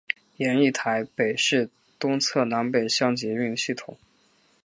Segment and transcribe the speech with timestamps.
[0.37, 1.69] 研议台北市
[1.99, 3.95] 东侧南北向捷运系统。